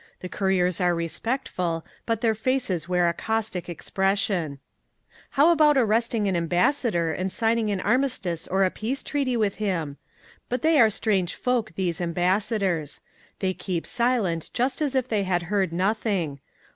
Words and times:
The 0.21 0.29
couriers 0.29 0.81
are 0.81 0.95
respectful, 0.95 1.85
but 2.07 2.21
their 2.21 2.33
faces 2.33 2.89
wear 2.89 3.07
a 3.07 3.13
caustic 3.13 3.69
expression…. 3.69 4.57
"How 5.37 5.51
about 5.51 5.77
arresting 5.77 6.27
an 6.27 6.35
ambassador 6.35 7.13
and 7.13 7.31
signing 7.31 7.69
an 7.69 7.79
armistice 7.81 8.47
or 8.47 8.63
a 8.65 8.71
Peace 8.71 9.03
Treaty 9.03 9.37
with 9.37 9.57
him? 9.57 9.97
But 10.49 10.63
they 10.63 10.81
are 10.81 10.89
strange 10.89 11.35
folk, 11.35 11.73
these 11.75 12.01
ambassadors. 12.01 12.99
They 13.41 13.53
keep 13.53 13.85
silent 13.85 14.49
just 14.55 14.81
as 14.81 14.95
if 14.95 15.07
they 15.07 15.21
had 15.21 15.43
heard 15.53 15.71
nothing. 15.71 16.39